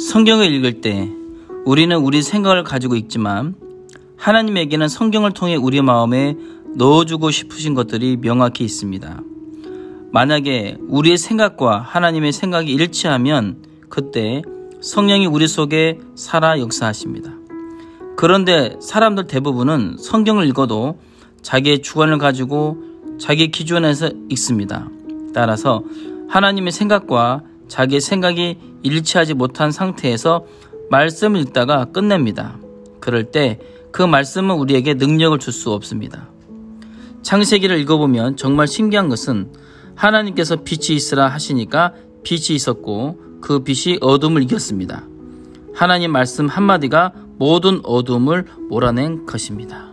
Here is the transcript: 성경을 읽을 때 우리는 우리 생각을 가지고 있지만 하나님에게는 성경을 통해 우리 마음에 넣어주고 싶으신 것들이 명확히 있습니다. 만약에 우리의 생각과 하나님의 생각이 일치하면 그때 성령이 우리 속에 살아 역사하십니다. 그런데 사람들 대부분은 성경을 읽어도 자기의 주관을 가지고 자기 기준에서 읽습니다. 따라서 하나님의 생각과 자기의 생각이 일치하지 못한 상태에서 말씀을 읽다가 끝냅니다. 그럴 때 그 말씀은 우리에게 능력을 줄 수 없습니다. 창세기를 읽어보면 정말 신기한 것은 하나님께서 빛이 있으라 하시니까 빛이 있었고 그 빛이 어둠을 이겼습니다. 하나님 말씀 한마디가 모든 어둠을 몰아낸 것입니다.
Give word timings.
성경을 0.00 0.50
읽을 0.54 0.80
때 0.80 1.10
우리는 1.66 1.94
우리 1.94 2.22
생각을 2.22 2.64
가지고 2.64 2.96
있지만 2.96 3.54
하나님에게는 4.16 4.88
성경을 4.88 5.32
통해 5.32 5.56
우리 5.56 5.82
마음에 5.82 6.36
넣어주고 6.74 7.30
싶으신 7.30 7.74
것들이 7.74 8.16
명확히 8.16 8.64
있습니다. 8.64 9.22
만약에 10.10 10.78
우리의 10.88 11.18
생각과 11.18 11.80
하나님의 11.80 12.32
생각이 12.32 12.72
일치하면 12.72 13.62
그때 13.90 14.40
성령이 14.80 15.26
우리 15.26 15.46
속에 15.46 15.98
살아 16.14 16.58
역사하십니다. 16.58 17.34
그런데 18.16 18.76
사람들 18.80 19.26
대부분은 19.26 19.98
성경을 19.98 20.46
읽어도 20.48 20.98
자기의 21.42 21.82
주관을 21.82 22.16
가지고 22.16 22.78
자기 23.18 23.50
기준에서 23.50 24.10
읽습니다. 24.30 24.88
따라서 25.34 25.84
하나님의 26.28 26.72
생각과 26.72 27.42
자기의 27.68 28.00
생각이 28.00 28.69
일치하지 28.82 29.34
못한 29.34 29.72
상태에서 29.72 30.46
말씀을 30.90 31.40
읽다가 31.40 31.86
끝냅니다. 31.86 32.58
그럴 33.00 33.24
때 33.24 33.58
그 33.92 34.02
말씀은 34.02 34.54
우리에게 34.56 34.94
능력을 34.94 35.38
줄 35.38 35.52
수 35.52 35.72
없습니다. 35.72 36.28
창세기를 37.22 37.78
읽어보면 37.80 38.36
정말 38.36 38.66
신기한 38.66 39.08
것은 39.08 39.52
하나님께서 39.94 40.56
빛이 40.64 40.96
있으라 40.96 41.28
하시니까 41.28 41.94
빛이 42.22 42.54
있었고 42.54 43.18
그 43.40 43.62
빛이 43.62 43.98
어둠을 44.00 44.42
이겼습니다. 44.42 45.06
하나님 45.74 46.12
말씀 46.12 46.46
한마디가 46.46 47.12
모든 47.36 47.80
어둠을 47.84 48.46
몰아낸 48.68 49.26
것입니다. 49.26 49.89